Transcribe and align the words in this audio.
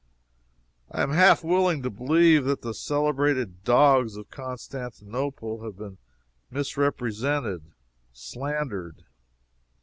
I 0.89 1.03
am 1.03 1.11
half 1.11 1.43
willing 1.43 1.83
to 1.83 1.91
believe 1.91 2.43
that 2.45 2.63
the 2.63 2.73
celebrated 2.73 3.63
dogs 3.63 4.17
of 4.17 4.31
Constantinople 4.31 5.63
have 5.63 5.77
been 5.77 5.99
misrepresented 6.49 7.61
slandered. 8.11 9.03